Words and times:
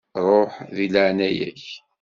Ruḥ, 0.27 0.53
deg 0.75 0.89
leɛnaya-k. 0.93 1.63